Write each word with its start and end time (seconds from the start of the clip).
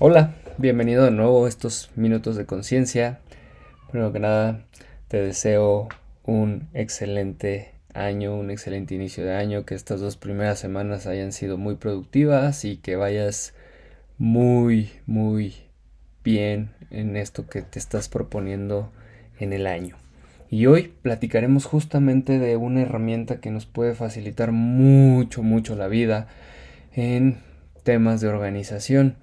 Hola, 0.00 0.34
bienvenido 0.58 1.04
de 1.04 1.12
nuevo 1.12 1.46
a 1.46 1.48
estos 1.48 1.92
minutos 1.94 2.34
de 2.34 2.46
conciencia. 2.46 3.20
Primero 3.92 4.12
que 4.12 4.18
nada, 4.18 4.64
te 5.06 5.22
deseo 5.22 5.88
un 6.24 6.68
excelente 6.74 7.74
año, 7.94 8.34
un 8.34 8.50
excelente 8.50 8.96
inicio 8.96 9.24
de 9.24 9.36
año, 9.36 9.64
que 9.64 9.76
estas 9.76 10.00
dos 10.00 10.16
primeras 10.16 10.58
semanas 10.58 11.06
hayan 11.06 11.30
sido 11.30 11.58
muy 11.58 11.76
productivas 11.76 12.64
y 12.64 12.78
que 12.78 12.96
vayas 12.96 13.54
muy, 14.18 14.90
muy 15.06 15.54
bien 16.24 16.70
en 16.90 17.16
esto 17.16 17.46
que 17.46 17.62
te 17.62 17.78
estás 17.78 18.08
proponiendo 18.08 18.90
en 19.38 19.52
el 19.52 19.64
año. 19.68 19.96
Y 20.50 20.66
hoy 20.66 20.92
platicaremos 21.02 21.66
justamente 21.66 22.40
de 22.40 22.56
una 22.56 22.82
herramienta 22.82 23.40
que 23.40 23.52
nos 23.52 23.64
puede 23.64 23.94
facilitar 23.94 24.50
mucho, 24.50 25.44
mucho 25.44 25.76
la 25.76 25.86
vida 25.86 26.26
en 26.96 27.38
temas 27.84 28.20
de 28.20 28.26
organización. 28.26 29.18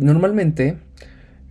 Normalmente, 0.00 0.78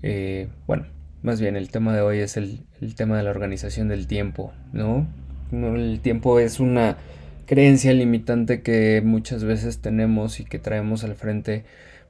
eh, 0.01 0.47
bueno, 0.65 0.87
más 1.21 1.39
bien 1.39 1.55
el 1.55 1.69
tema 1.69 1.95
de 1.95 2.01
hoy 2.01 2.17
es 2.17 2.35
el, 2.35 2.65
tema 2.95 3.15
de 3.15 3.21
la 3.21 3.29
organización 3.29 3.89
del 3.89 4.07
tiempo, 4.07 4.53
¿no? 4.73 5.05
El 5.51 5.99
tiempo 6.01 6.39
es 6.39 6.59
una 6.59 6.97
creencia 7.45 7.93
limitante 7.93 8.63
que 8.63 9.03
muchas 9.05 9.43
veces 9.43 9.81
tenemos 9.81 10.39
y 10.39 10.45
que 10.45 10.57
traemos 10.57 11.03
al 11.03 11.13
frente 11.13 11.63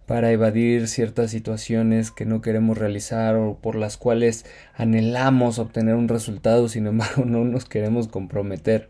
para 0.05 0.31
evadir 0.31 0.87
ciertas 0.87 1.29
situaciones 1.29 2.09
que 2.09 2.25
no 2.25 2.39
queremos 2.39 2.77
realizar 2.77 3.35
o 3.35 3.57
por 3.61 3.75
las 3.75 3.97
cuales 3.97 4.45
anhelamos 4.75 5.59
obtener 5.59 5.95
un 5.95 6.07
resultado, 6.07 6.69
sin 6.69 6.87
embargo 6.87 7.25
no 7.25 7.43
nos 7.43 7.65
queremos 7.65 8.07
comprometer. 8.07 8.87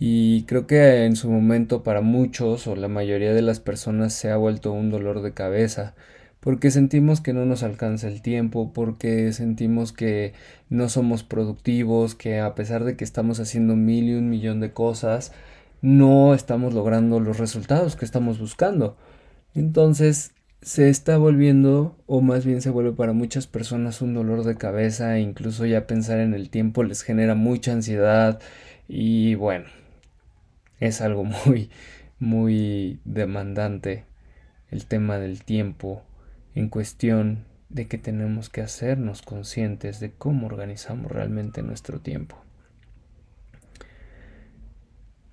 Y 0.00 0.42
creo 0.46 0.66
que 0.66 1.04
en 1.04 1.14
su 1.14 1.30
momento 1.30 1.84
para 1.84 2.00
muchos 2.00 2.66
o 2.66 2.74
la 2.74 2.88
mayoría 2.88 3.32
de 3.34 3.42
las 3.42 3.60
personas 3.60 4.12
se 4.14 4.32
ha 4.32 4.36
vuelto 4.36 4.72
un 4.72 4.90
dolor 4.90 5.22
de 5.22 5.32
cabeza 5.32 5.94
porque 6.42 6.72
sentimos 6.72 7.20
que 7.20 7.32
no 7.32 7.46
nos 7.46 7.62
alcanza 7.62 8.08
el 8.08 8.20
tiempo, 8.20 8.72
porque 8.72 9.32
sentimos 9.32 9.92
que 9.92 10.32
no 10.70 10.88
somos 10.88 11.22
productivos, 11.22 12.16
que 12.16 12.40
a 12.40 12.56
pesar 12.56 12.82
de 12.82 12.96
que 12.96 13.04
estamos 13.04 13.38
haciendo 13.38 13.76
mil 13.76 14.08
y 14.08 14.14
un 14.14 14.28
millón 14.28 14.58
de 14.58 14.72
cosas, 14.72 15.32
no 15.82 16.34
estamos 16.34 16.74
logrando 16.74 17.20
los 17.20 17.38
resultados 17.38 17.94
que 17.94 18.04
estamos 18.04 18.40
buscando. 18.40 18.96
Entonces 19.54 20.32
se 20.62 20.88
está 20.88 21.16
volviendo, 21.16 21.96
o 22.06 22.22
más 22.22 22.44
bien 22.44 22.60
se 22.60 22.70
vuelve 22.70 22.90
para 22.90 23.12
muchas 23.12 23.46
personas 23.46 24.02
un 24.02 24.12
dolor 24.12 24.42
de 24.42 24.56
cabeza, 24.56 25.16
e 25.16 25.20
incluso 25.20 25.64
ya 25.64 25.86
pensar 25.86 26.18
en 26.18 26.34
el 26.34 26.50
tiempo 26.50 26.82
les 26.82 27.02
genera 27.02 27.36
mucha 27.36 27.70
ansiedad 27.70 28.40
y 28.88 29.36
bueno, 29.36 29.66
es 30.80 31.00
algo 31.00 31.22
muy, 31.46 31.70
muy 32.18 32.98
demandante 33.04 34.06
el 34.72 34.86
tema 34.86 35.18
del 35.18 35.44
tiempo 35.44 36.02
en 36.54 36.68
cuestión 36.68 37.44
de 37.68 37.88
que 37.88 37.98
tenemos 37.98 38.50
que 38.50 38.60
hacernos 38.60 39.22
conscientes 39.22 39.98
de 40.00 40.12
cómo 40.12 40.46
organizamos 40.46 41.10
realmente 41.10 41.62
nuestro 41.62 42.00
tiempo. 42.00 42.36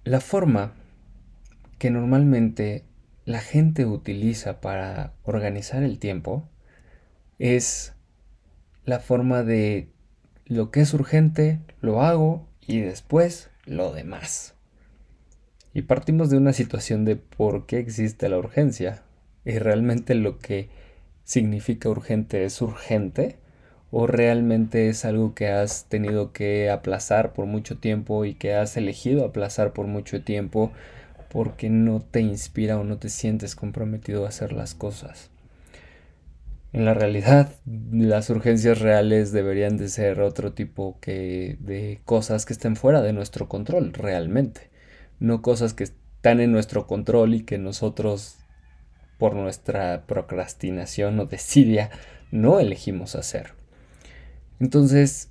La 0.05 0.21
forma 0.21 0.73
que 1.77 1.91
normalmente 1.91 2.85
la 3.25 3.39
gente 3.39 3.85
utiliza 3.85 4.61
para 4.61 5.13
organizar 5.23 5.83
el 5.83 5.99
tiempo 5.99 6.47
es 7.37 7.93
la 8.85 8.99
forma 8.99 9.43
de 9.43 9.89
lo 10.45 10.71
que 10.71 10.81
es 10.81 10.93
urgente, 10.93 11.59
lo 11.81 12.01
hago 12.01 12.47
y 12.65 12.79
después 12.79 13.51
lo 13.65 13.93
demás. 13.93 14.55
Y 15.73 15.83
partimos 15.83 16.29
de 16.29 16.37
una 16.37 16.53
situación 16.53 17.05
de 17.05 17.15
por 17.15 17.65
qué 17.67 17.77
existe 17.77 18.29
la 18.29 18.37
urgencia 18.37 19.03
y 19.45 19.59
realmente 19.59 20.15
lo 20.15 20.39
que 20.39 20.69
significa 21.29 21.89
urgente 21.89 22.43
es 22.43 22.59
urgente 22.59 23.35
o 23.91 24.07
realmente 24.07 24.89
es 24.89 25.05
algo 25.05 25.35
que 25.35 25.49
has 25.49 25.85
tenido 25.85 26.33
que 26.33 26.71
aplazar 26.71 27.33
por 27.33 27.45
mucho 27.45 27.77
tiempo 27.77 28.25
y 28.25 28.33
que 28.33 28.55
has 28.55 28.77
elegido 28.77 29.25
aplazar 29.25 29.71
por 29.71 29.85
mucho 29.85 30.23
tiempo 30.23 30.71
porque 31.29 31.69
no 31.69 31.99
te 31.99 32.21
inspira 32.21 32.79
o 32.79 32.83
no 32.83 32.97
te 32.97 33.09
sientes 33.09 33.55
comprometido 33.55 34.25
a 34.25 34.29
hacer 34.29 34.53
las 34.53 34.73
cosas. 34.73 35.29
En 36.73 36.83
la 36.83 36.95
realidad, 36.95 37.51
las 37.91 38.31
urgencias 38.31 38.79
reales 38.79 39.31
deberían 39.31 39.77
de 39.77 39.89
ser 39.89 40.21
otro 40.21 40.53
tipo 40.53 40.97
que 40.99 41.57
de 41.59 41.99
cosas 42.05 42.47
que 42.47 42.53
estén 42.53 42.75
fuera 42.75 43.03
de 43.03 43.13
nuestro 43.13 43.47
control 43.47 43.93
realmente, 43.93 44.71
no 45.19 45.43
cosas 45.43 45.75
que 45.75 45.83
están 45.83 46.39
en 46.39 46.51
nuestro 46.51 46.87
control 46.87 47.35
y 47.35 47.43
que 47.43 47.59
nosotros 47.59 48.38
por 49.19 49.35
nuestra 49.35 50.07
procrastinación 50.07 51.19
o 51.19 51.25
desidia 51.25 51.91
no 52.31 52.59
elegimos 52.59 53.15
hacer. 53.15 53.51
Entonces, 54.59 55.29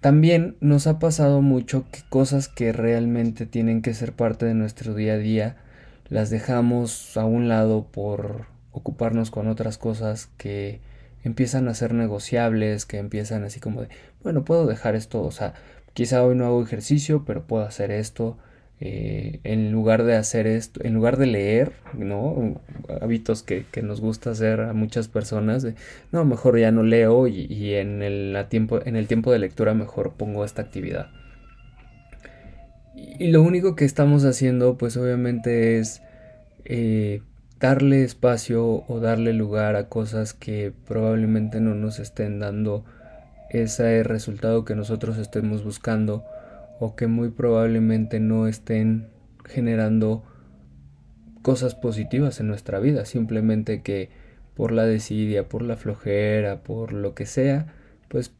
también 0.00 0.56
nos 0.60 0.86
ha 0.86 0.98
pasado 0.98 1.42
mucho 1.42 1.84
que 1.92 2.00
cosas 2.08 2.48
que 2.48 2.72
realmente 2.72 3.44
tienen 3.46 3.82
que 3.82 3.94
ser 3.94 4.14
parte 4.14 4.46
de 4.46 4.54
nuestro 4.54 4.94
día 4.94 5.14
a 5.14 5.18
día 5.18 5.56
las 6.08 6.30
dejamos 6.30 7.16
a 7.16 7.24
un 7.24 7.48
lado 7.48 7.86
por 7.90 8.46
ocuparnos 8.70 9.30
con 9.30 9.48
otras 9.48 9.78
cosas 9.78 10.28
que 10.36 10.80
empiezan 11.24 11.68
a 11.68 11.74
ser 11.74 11.94
negociables, 11.94 12.84
que 12.84 12.98
empiezan 12.98 13.44
así 13.44 13.60
como 13.60 13.82
de, 13.82 13.88
bueno, 14.22 14.44
puedo 14.44 14.66
dejar 14.66 14.94
esto, 14.94 15.22
o 15.22 15.30
sea, 15.30 15.54
quizá 15.94 16.24
hoy 16.24 16.34
no 16.34 16.46
hago 16.46 16.62
ejercicio, 16.62 17.24
pero 17.24 17.46
puedo 17.46 17.64
hacer 17.64 17.90
esto, 17.90 18.38
eh, 18.84 19.38
en 19.44 19.70
lugar 19.70 20.02
de 20.02 20.16
hacer 20.16 20.48
esto, 20.48 20.80
en 20.82 20.94
lugar 20.94 21.16
de 21.16 21.26
leer, 21.26 21.70
¿no? 21.96 22.60
Hábitos 23.00 23.44
que, 23.44 23.64
nos 23.80 24.00
gusta 24.00 24.30
hacer 24.30 24.60
a 24.60 24.72
muchas 24.72 25.06
personas, 25.06 25.64
no, 26.10 26.24
mejor 26.24 26.58
ya 26.58 26.72
no 26.72 26.82
leo 26.82 27.28
y, 27.28 27.74
en, 27.74 28.02
el, 28.02 28.36
tiempo, 28.48 28.80
en 28.84 28.96
el 28.96 29.06
tiempo 29.06 29.30
de 29.30 29.38
lectura 29.38 29.72
mejor 29.72 30.14
pongo 30.14 30.44
esta 30.44 30.62
actividad. 30.62 31.10
Y, 32.96 33.28
lo 33.28 33.42
único 33.42 33.76
que 33.76 33.84
estamos 33.84 34.24
haciendo, 34.24 34.76
pues 34.76 34.96
obviamente 34.96 35.78
es 35.78 36.02
eh, 36.64 37.22
darle 37.60 38.02
espacio 38.02 38.84
o 38.88 38.98
darle 38.98 39.32
lugar 39.32 39.76
a 39.76 39.88
cosas 39.88 40.34
que 40.34 40.72
probablemente 40.88 41.60
no 41.60 41.76
nos 41.76 42.00
estén 42.00 42.40
dando 42.40 42.84
ese 43.48 44.02
resultado 44.02 44.64
que 44.64 44.74
nosotros 44.74 45.18
estemos 45.18 45.62
buscando 45.62 46.24
o 46.84 46.96
que 46.96 47.06
muy 47.06 47.30
probablemente 47.30 48.18
no 48.18 48.48
estén 48.48 49.06
generando 49.44 50.24
cosas 51.40 51.76
positivas 51.76 52.40
en 52.40 52.48
nuestra 52.48 52.80
vida, 52.80 53.04
simplemente 53.04 53.82
que 53.82 54.10
por 54.56 54.72
la 54.72 54.84
desidia, 54.84 55.48
por 55.48 55.62
la 55.62 55.76
flojera, 55.76 56.64
por 56.64 56.92
lo 56.92 57.14
que 57.14 57.24
sea, 57.24 57.72
pues 58.08 58.34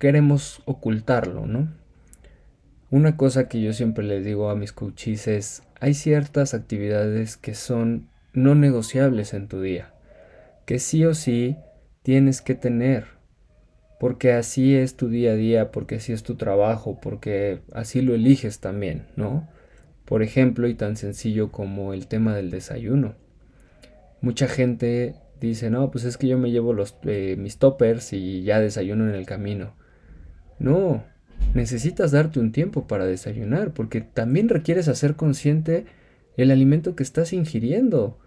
queremos 0.00 0.62
ocultarlo, 0.64 1.46
¿no? 1.46 1.68
Una 2.90 3.16
cosa 3.16 3.48
que 3.48 3.60
yo 3.60 3.72
siempre 3.72 4.04
les 4.04 4.24
digo 4.24 4.50
a 4.50 4.56
mis 4.56 4.72
coaches 4.72 5.28
es, 5.28 5.62
hay 5.78 5.94
ciertas 5.94 6.54
actividades 6.54 7.36
que 7.36 7.54
son 7.54 8.08
no 8.32 8.56
negociables 8.56 9.32
en 9.32 9.46
tu 9.46 9.60
día, 9.60 9.94
que 10.66 10.80
sí 10.80 11.04
o 11.04 11.14
sí 11.14 11.56
tienes 12.02 12.42
que 12.42 12.56
tener, 12.56 13.17
porque 13.98 14.32
así 14.32 14.76
es 14.76 14.96
tu 14.96 15.08
día 15.08 15.32
a 15.32 15.36
día, 15.36 15.72
porque 15.72 15.96
así 15.96 16.12
es 16.12 16.22
tu 16.22 16.36
trabajo, 16.36 16.98
porque 17.00 17.60
así 17.72 18.00
lo 18.00 18.14
eliges 18.14 18.60
también, 18.60 19.06
¿no? 19.16 19.48
Por 20.04 20.22
ejemplo, 20.22 20.68
y 20.68 20.74
tan 20.74 20.96
sencillo 20.96 21.50
como 21.50 21.92
el 21.92 22.06
tema 22.06 22.34
del 22.34 22.50
desayuno. 22.50 23.14
Mucha 24.20 24.48
gente 24.48 25.14
dice, 25.40 25.70
no, 25.70 25.90
pues 25.90 26.04
es 26.04 26.16
que 26.16 26.28
yo 26.28 26.38
me 26.38 26.50
llevo 26.50 26.72
los, 26.72 26.96
eh, 27.04 27.36
mis 27.38 27.58
toppers 27.58 28.12
y 28.12 28.42
ya 28.42 28.60
desayuno 28.60 29.08
en 29.08 29.14
el 29.14 29.26
camino. 29.26 29.74
No, 30.58 31.04
necesitas 31.54 32.12
darte 32.12 32.40
un 32.40 32.52
tiempo 32.52 32.86
para 32.86 33.04
desayunar, 33.04 33.72
porque 33.72 34.00
también 34.00 34.48
requieres 34.48 34.88
hacer 34.88 35.16
consciente 35.16 35.86
el 36.36 36.50
alimento 36.50 36.94
que 36.94 37.02
estás 37.02 37.32
ingiriendo. 37.32 38.18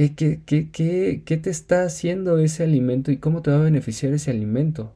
¿Qué, 0.00 0.14
qué, 0.14 0.40
qué, 0.46 1.22
qué, 1.26 1.36
te 1.36 1.50
está 1.50 1.82
haciendo 1.82 2.38
ese 2.38 2.62
alimento 2.62 3.12
y 3.12 3.18
cómo 3.18 3.42
te 3.42 3.50
va 3.50 3.58
a 3.58 3.64
beneficiar 3.64 4.14
ese 4.14 4.30
alimento? 4.30 4.94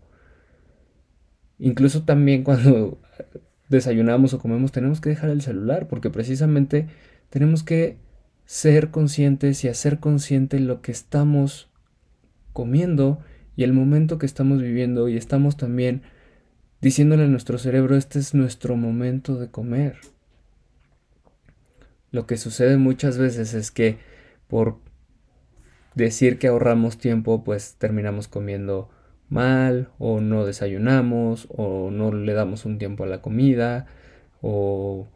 Incluso 1.59 2.05
también 2.05 2.43
cuando 2.43 2.99
desayunamos 3.69 4.33
o 4.33 4.39
comemos 4.39 4.73
tenemos 4.73 5.03
que 5.03 5.11
dejar 5.11 5.29
el 5.29 5.43
celular 5.43 5.89
porque 5.89 6.09
precisamente 6.09 6.87
tenemos 7.29 7.63
que 7.63 7.99
ser 8.47 8.91
conscientes 8.91 9.63
y 9.63 9.69
hacer 9.69 10.01
consciente 10.01 10.59
lo 10.59 10.81
que 10.81 10.93
estamos 10.93 11.69
comiendo 12.55 13.19
y 13.57 13.65
el 13.65 13.75
momento 13.75 14.17
que 14.17 14.25
estamos 14.25 14.63
viviendo 14.63 15.11
y 15.11 15.19
estamos 15.19 15.59
también 15.59 16.01
diciéndole 16.81 17.25
a 17.25 17.29
nuestro 17.29 17.59
cerebro 17.59 17.95
este 17.95 18.21
es 18.21 18.33
nuestro 18.33 18.75
momento 18.75 19.37
de 19.39 19.51
comer. 19.51 19.99
Lo 22.11 22.27
que 22.27 22.39
sucede 22.39 22.79
muchas 22.79 23.19
veces 23.19 23.53
es 23.53 23.71
que 23.71 23.99
por 24.49 24.79
decir 25.95 26.39
que 26.39 26.49
ahorramos 26.49 26.99
tiempo, 26.99 27.45
pues 27.45 27.77
terminamos 27.79 28.29
comiendo 28.29 28.91
mal, 29.29 29.91
o 29.99 30.21
no 30.21 30.45
desayunamos, 30.45 31.49
o 31.51 31.91
no 31.91 32.13
le 32.13 32.33
damos 32.35 32.65
un 32.65 32.79
tiempo 32.79 33.05
a 33.05 33.07
la 33.07 33.23
comida, 33.23 33.87
o 34.43 35.09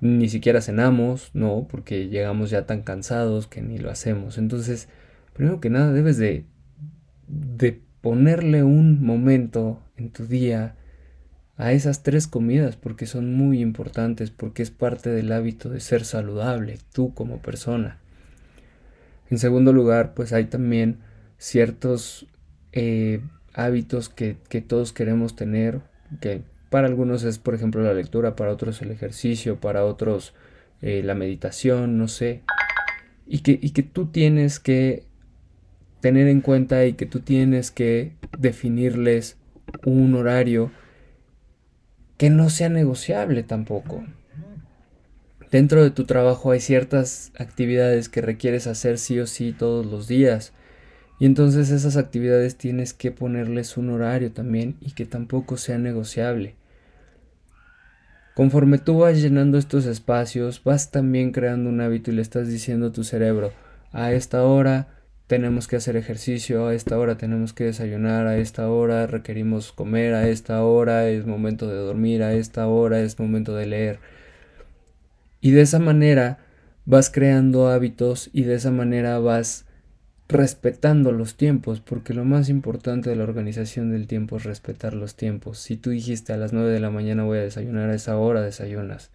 ni 0.00 0.28
siquiera 0.28 0.60
cenamos, 0.60 1.30
no, 1.34 1.66
porque 1.68 2.08
llegamos 2.08 2.50
ya 2.50 2.66
tan 2.66 2.82
cansados 2.82 3.46
que 3.46 3.62
ni 3.62 3.78
lo 3.78 3.90
hacemos. 3.90 4.38
Entonces, 4.38 4.88
primero 5.34 5.60
que 5.60 5.70
nada, 5.70 5.92
debes 5.92 6.16
de, 6.16 6.46
de 7.28 7.80
ponerle 8.00 8.62
un 8.64 9.02
momento 9.02 9.82
en 9.96 10.10
tu 10.10 10.26
día 10.26 10.76
a 11.56 11.72
esas 11.72 12.02
tres 12.02 12.26
comidas 12.26 12.76
porque 12.76 13.06
son 13.06 13.34
muy 13.34 13.60
importantes, 13.60 14.30
porque 14.30 14.62
es 14.62 14.70
parte 14.70 15.10
del 15.10 15.30
hábito 15.32 15.68
de 15.68 15.80
ser 15.80 16.04
saludable, 16.04 16.78
tú 16.92 17.12
como 17.12 17.42
persona. 17.42 17.98
En 19.30 19.38
segundo 19.38 19.72
lugar, 19.72 20.14
pues 20.14 20.32
hay 20.32 20.44
también 20.44 20.98
ciertos 21.38 22.26
eh, 22.72 23.20
hábitos 23.54 24.08
que, 24.08 24.36
todos 24.66 24.92
queremos 24.92 25.36
tener, 25.36 25.80
que 26.20 26.42
para 26.68 26.88
algunos 26.88 27.22
es, 27.24 27.38
por 27.38 27.54
ejemplo, 27.54 27.82
la 27.82 27.94
lectura, 27.94 28.36
para 28.36 28.52
otros 28.52 28.82
el 28.82 28.90
ejercicio, 28.90 29.60
para 29.60 29.84
otros 29.84 30.34
eh, 30.82 31.02
la 31.04 31.14
meditación, 31.14 31.98
no 31.98 32.08
sé. 32.08 32.42
Y 33.26 33.40
que 33.40 33.82
tú 33.84 34.06
tienes 34.06 34.58
que 34.58 35.04
tener 36.00 36.26
en 36.26 36.40
cuenta 36.40 36.84
y 36.86 36.94
que 36.94 37.06
tú 37.06 37.20
tienes 37.20 37.70
que 37.70 38.12
definirles 38.38 39.36
un 39.84 40.14
horario 40.14 40.72
que 42.16 42.30
no 42.30 42.50
sea 42.50 42.68
negociable 42.68 43.42
tampoco. 43.42 44.04
Dentro 45.50 45.82
de 45.82 45.90
tu 45.90 46.04
trabajo 46.04 46.52
hay 46.52 46.60
ciertas 46.60 47.32
actividades 47.36 48.08
que 48.08 48.20
requieres 48.20 48.68
hacer 48.68 48.98
sí 48.98 49.18
o 49.18 49.26
sí 49.26 49.52
todos 49.56 49.84
los 49.84 50.06
días. 50.06 50.52
Y 51.18 51.26
entonces 51.26 51.70
esas 51.70 51.96
actividades 51.96 52.56
tienes 52.56 52.94
que 52.94 53.10
ponerles 53.10 53.76
un 53.76 53.90
horario 53.90 54.32
también 54.32 54.76
y 54.80 54.92
que 54.92 55.06
tampoco 55.06 55.56
sea 55.56 55.76
negociable. 55.78 56.54
Conforme 58.34 58.78
tú 58.78 58.98
vas 58.98 59.20
llenando 59.20 59.58
estos 59.58 59.86
espacios, 59.86 60.62
vas 60.62 60.92
también 60.92 61.32
creando 61.32 61.68
un 61.68 61.80
hábito 61.80 62.10
y 62.10 62.14
le 62.14 62.22
estás 62.22 62.48
diciendo 62.48 62.86
a 62.86 62.92
tu 62.92 63.02
cerebro, 63.02 63.52
a 63.92 64.12
esta 64.12 64.44
hora 64.44 64.88
tenemos 65.26 65.66
que 65.66 65.76
hacer 65.76 65.96
ejercicio, 65.96 66.68
a 66.68 66.74
esta 66.74 66.96
hora 66.96 67.18
tenemos 67.18 67.52
que 67.52 67.64
desayunar, 67.64 68.26
a 68.28 68.38
esta 68.38 68.70
hora 68.70 69.06
requerimos 69.06 69.72
comer, 69.72 70.14
a 70.14 70.28
esta 70.28 70.64
hora 70.64 71.08
es 71.08 71.26
momento 71.26 71.68
de 71.68 71.76
dormir, 71.76 72.22
a 72.22 72.32
esta 72.32 72.66
hora 72.68 73.00
es 73.00 73.18
momento 73.18 73.54
de 73.54 73.66
leer. 73.66 73.98
Y 75.40 75.52
de 75.52 75.62
esa 75.62 75.78
manera 75.78 76.38
vas 76.84 77.10
creando 77.10 77.68
hábitos 77.68 78.30
y 78.32 78.42
de 78.42 78.54
esa 78.54 78.70
manera 78.70 79.18
vas 79.18 79.66
respetando 80.28 81.12
los 81.12 81.36
tiempos, 81.36 81.80
porque 81.80 82.14
lo 82.14 82.24
más 82.24 82.48
importante 82.48 83.10
de 83.10 83.16
la 83.16 83.24
organización 83.24 83.90
del 83.90 84.06
tiempo 84.06 84.36
es 84.36 84.44
respetar 84.44 84.94
los 84.94 85.16
tiempos. 85.16 85.58
Si 85.58 85.76
tú 85.76 85.90
dijiste 85.90 86.32
a 86.32 86.36
las 86.36 86.52
9 86.52 86.70
de 86.70 86.80
la 86.80 86.90
mañana 86.90 87.24
voy 87.24 87.38
a 87.38 87.42
desayunar 87.42 87.90
a 87.90 87.94
esa 87.94 88.16
hora, 88.16 88.40
desayunas. 88.40 89.10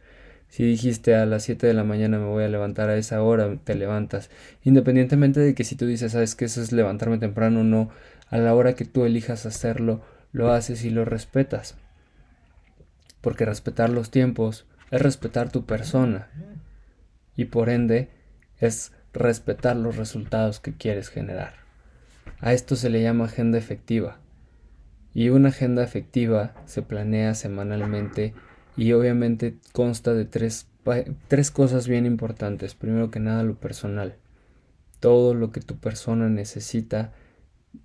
Si 0.49 0.63
dijiste 0.63 1.15
a 1.15 1.25
las 1.25 1.43
7 1.43 1.67
de 1.67 1.73
la 1.73 1.83
mañana 1.83 2.19
me 2.19 2.25
voy 2.25 2.43
a 2.43 2.49
levantar 2.49 2.89
a 2.89 2.97
esa 2.97 3.21
hora, 3.21 3.57
te 3.63 3.75
levantas. 3.75 4.29
Independientemente 4.63 5.39
de 5.39 5.55
que 5.55 5.63
si 5.63 5.75
tú 5.75 5.85
dices, 5.85 6.11
sabes 6.11 6.35
que 6.35 6.45
eso 6.45 6.61
es 6.61 6.71
levantarme 6.71 7.17
temprano 7.17 7.61
o 7.61 7.63
no, 7.63 7.89
a 8.29 8.37
la 8.37 8.53
hora 8.53 8.73
que 8.73 8.85
tú 8.85 9.05
elijas 9.05 9.45
hacerlo, 9.45 10.01
lo 10.31 10.51
haces 10.51 10.83
y 10.83 10.89
lo 10.89 11.05
respetas. 11.05 11.75
Porque 13.21 13.45
respetar 13.45 13.89
los 13.89 14.11
tiempos 14.11 14.65
es 14.95 15.01
respetar 15.01 15.51
tu 15.51 15.65
persona. 15.65 16.29
Y 17.35 17.45
por 17.45 17.69
ende 17.69 18.09
es 18.59 18.93
respetar 19.13 19.75
los 19.75 19.97
resultados 19.97 20.59
que 20.59 20.73
quieres 20.73 21.09
generar. 21.09 21.53
A 22.39 22.53
esto 22.53 22.75
se 22.75 22.89
le 22.89 23.01
llama 23.01 23.25
agenda 23.25 23.57
efectiva. 23.57 24.19
Y 25.13 25.29
una 25.29 25.49
agenda 25.49 25.83
efectiva 25.83 26.53
se 26.65 26.81
planea 26.81 27.35
semanalmente 27.35 28.33
y 28.77 28.91
obviamente 28.93 29.57
consta 29.71 30.13
de 30.13 30.25
tres, 30.25 30.67
tres 31.27 31.51
cosas 31.51 31.87
bien 31.87 32.05
importantes. 32.05 32.75
Primero 32.75 33.11
que 33.11 33.19
nada 33.19 33.43
lo 33.43 33.55
personal. 33.55 34.15
Todo 34.99 35.33
lo 35.33 35.51
que 35.51 35.61
tu 35.61 35.77
persona 35.77 36.29
necesita 36.29 37.13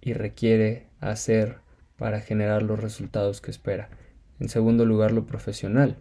y 0.01 0.13
requiere 0.13 0.87
hacer 1.01 1.59
para 1.97 2.21
generar 2.21 2.63
los 2.63 2.81
resultados 2.81 3.41
que 3.41 3.51
espera. 3.51 3.91
En 4.39 4.49
segundo 4.49 4.85
lugar 4.87 5.13
lo 5.13 5.27
profesional 5.27 5.97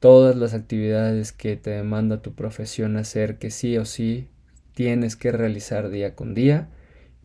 todas 0.00 0.34
las 0.34 0.54
actividades 0.54 1.32
que 1.32 1.56
te 1.56 1.70
demanda 1.70 2.22
tu 2.22 2.34
profesión 2.34 2.96
hacer 2.96 3.38
que 3.38 3.50
sí 3.50 3.76
o 3.76 3.84
sí 3.84 4.28
tienes 4.74 5.14
que 5.14 5.30
realizar 5.30 5.90
día 5.90 6.16
con 6.16 6.34
día 6.34 6.70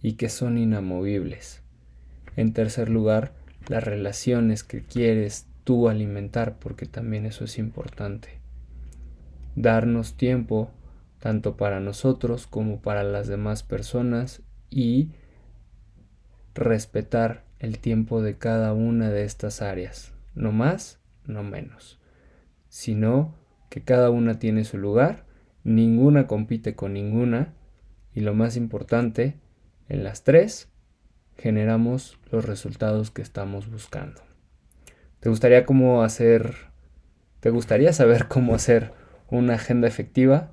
y 0.02 0.14
que 0.14 0.28
son 0.28 0.58
inamovibles. 0.58 1.62
En 2.36 2.52
tercer 2.52 2.90
lugar, 2.90 3.34
las 3.70 3.84
relaciones 3.84 4.66
que 4.66 4.84
quieres 4.84 5.48
tú 5.64 5.88
alimentar, 5.88 6.60
porque 6.60 6.86
también 6.86 7.26
eso 7.26 7.46
es 7.46 7.58
importante. 7.58 8.42
Darnos 9.56 10.18
tiempo 10.18 10.70
tanto 11.20 11.56
para 11.56 11.80
nosotros 11.80 12.46
como 12.46 12.82
para 12.82 13.04
las 13.04 13.28
demás 13.28 13.64
personas 13.64 14.42
y 14.70 15.12
respetar 16.54 17.46
el 17.60 17.80
tiempo 17.80 18.22
de 18.22 18.38
cada 18.38 18.74
una 18.74 19.10
de 19.10 19.24
estas 19.24 19.62
áreas, 19.62 20.12
no 20.36 20.52
más, 20.52 21.00
no 21.26 21.42
menos 21.42 22.00
sino 22.76 23.34
que 23.70 23.84
cada 23.84 24.10
una 24.10 24.38
tiene 24.38 24.66
su 24.66 24.78
lugar, 24.78 25.24
ninguna 25.64 26.28
compite 26.28 26.76
con 26.76 26.92
ninguna 26.92 27.54
y 28.14 28.20
lo 28.20 28.34
más 28.34 28.58
importante, 28.58 29.40
en 29.88 30.04
las 30.04 30.26
tres 30.26 30.68
generamos 31.38 32.20
los 32.32 32.44
resultados 32.44 33.12
que 33.12 33.22
estamos 33.22 33.72
buscando. 33.72 34.22
¿Te 35.22 35.30
gustaría 35.30 35.66
cómo 35.66 36.04
hacer 36.04 36.54
te 37.40 37.50
gustaría 37.50 37.94
saber 37.94 38.28
cómo 38.28 38.54
hacer 38.54 38.92
una 39.30 39.54
agenda 39.54 39.88
efectiva? 39.88 40.52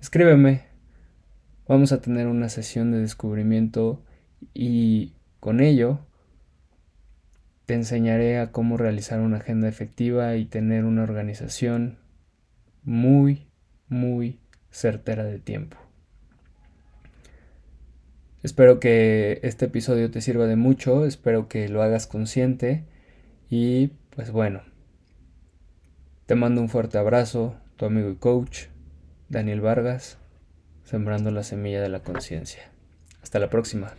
Escríbeme. 0.00 0.66
Vamos 1.66 1.90
a 1.90 2.00
tener 2.00 2.28
una 2.28 2.50
sesión 2.50 2.92
de 2.92 3.00
descubrimiento 3.00 4.00
y 4.54 5.14
con 5.40 5.58
ello 5.58 6.06
te 7.66 7.74
enseñaré 7.74 8.38
a 8.38 8.52
cómo 8.52 8.76
realizar 8.76 9.20
una 9.20 9.38
agenda 9.38 9.68
efectiva 9.68 10.36
y 10.36 10.44
tener 10.44 10.84
una 10.84 11.02
organización 11.02 11.98
muy, 12.82 13.48
muy 13.88 14.40
certera 14.70 15.24
de 15.24 15.38
tiempo. 15.38 15.76
Espero 18.42 18.78
que 18.78 19.40
este 19.42 19.64
episodio 19.66 20.10
te 20.10 20.20
sirva 20.20 20.46
de 20.46 20.56
mucho, 20.56 21.06
espero 21.06 21.48
que 21.48 21.68
lo 21.70 21.82
hagas 21.82 22.06
consciente 22.06 22.84
y 23.48 23.92
pues 24.10 24.30
bueno, 24.30 24.62
te 26.26 26.34
mando 26.34 26.60
un 26.60 26.68
fuerte 26.68 26.98
abrazo, 26.98 27.56
tu 27.76 27.86
amigo 27.86 28.10
y 28.10 28.16
coach, 28.16 28.66
Daniel 29.30 29.62
Vargas, 29.62 30.18
sembrando 30.84 31.30
la 31.30 31.42
semilla 31.42 31.80
de 31.80 31.88
la 31.88 32.00
conciencia. 32.00 32.70
Hasta 33.22 33.38
la 33.38 33.48
próxima. 33.48 33.94